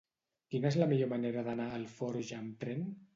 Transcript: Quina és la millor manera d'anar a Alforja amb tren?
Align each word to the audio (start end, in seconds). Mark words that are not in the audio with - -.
Quina 0.53 0.69
és 0.69 0.77
la 0.83 0.87
millor 0.93 1.11
manera 1.11 1.43
d'anar 1.49 1.67
a 1.69 1.75
Alforja 1.81 2.39
amb 2.45 2.57
tren? 2.65 2.83